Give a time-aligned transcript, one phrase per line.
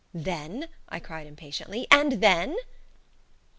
[0.15, 2.57] "Then?" I cried, impatiently, "and then?"